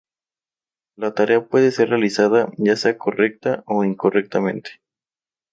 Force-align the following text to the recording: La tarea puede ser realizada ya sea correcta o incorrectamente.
La 0.95 1.13
tarea 1.13 1.45
puede 1.47 1.69
ser 1.69 1.89
realizada 1.89 2.49
ya 2.57 2.75
sea 2.75 2.97
correcta 2.97 3.63
o 3.67 3.83
incorrectamente. 3.83 4.81